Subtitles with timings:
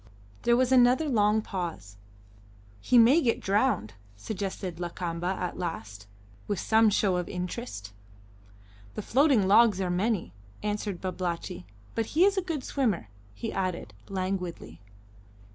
[0.41, 1.95] There was another long pause.
[2.79, 6.07] "He may get drowned," suggested Lakamba at last,
[6.47, 7.93] with some show of interest.
[8.95, 10.33] "The floating logs are many,"
[10.63, 14.81] answered Babalatchi, "but he is a good swimmer," he added languidly.